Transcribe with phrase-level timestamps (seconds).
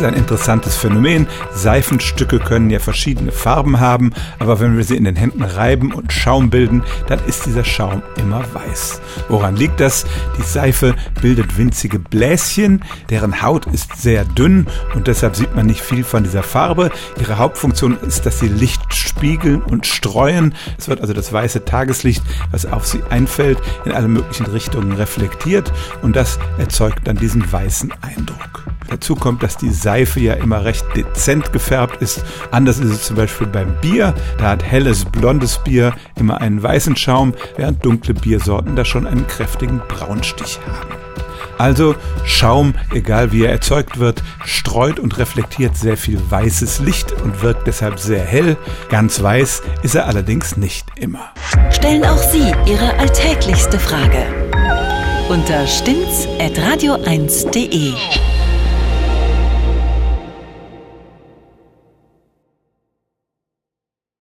[0.00, 1.26] ist ein interessantes Phänomen.
[1.52, 6.10] Seifenstücke können ja verschiedene Farben haben, aber wenn wir sie in den Händen reiben und
[6.12, 9.00] Schaum bilden, dann ist dieser Schaum immer weiß.
[9.28, 10.06] Woran liegt das?
[10.38, 15.82] Die Seife bildet winzige Bläschen, deren Haut ist sehr dünn und deshalb sieht man nicht
[15.82, 16.90] viel von dieser Farbe.
[17.20, 20.54] Ihre Hauptfunktion ist, dass sie Licht spiegeln und streuen.
[20.78, 22.22] Es wird also das weiße Tageslicht,
[22.52, 25.70] was auf sie einfällt, in alle möglichen Richtungen reflektiert
[26.00, 28.69] und das erzeugt dann diesen weißen Eindruck.
[28.90, 32.24] Dazu kommt, dass die Seife ja immer recht dezent gefärbt ist.
[32.50, 34.12] Anders ist es zum Beispiel beim Bier.
[34.38, 39.28] Da hat helles, blondes Bier immer einen weißen Schaum, während dunkle Biersorten da schon einen
[39.28, 40.94] kräftigen Braunstich haben.
[41.56, 47.42] Also Schaum, egal wie er erzeugt wird, streut und reflektiert sehr viel weißes Licht und
[47.42, 48.56] wirkt deshalb sehr hell.
[48.88, 51.28] Ganz weiß ist er allerdings nicht immer.
[51.70, 54.24] Stellen auch Sie Ihre alltäglichste Frage
[55.28, 57.92] unter stimmtz.radio1.de.